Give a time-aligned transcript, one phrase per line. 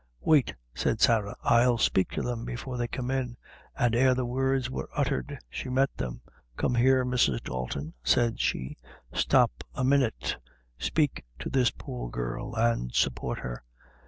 [0.21, 3.37] "Wait," said Sarah, "I'll speak to them before they come in."
[3.77, 6.21] And, ere the words were uttered, she met them.
[6.57, 7.43] "Come here, Mrs.
[7.43, 8.79] Dalton," said she;
[9.13, 10.37] "stop a minute,
[10.79, 13.63] speak to this poor girl, and support her.